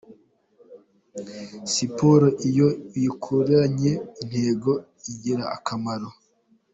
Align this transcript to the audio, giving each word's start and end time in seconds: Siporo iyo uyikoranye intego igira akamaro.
Siporo 1.71 2.27
iyo 2.49 2.67
uyikoranye 2.95 3.91
intego 4.21 4.71
igira 5.11 5.43
akamaro. 5.55 6.07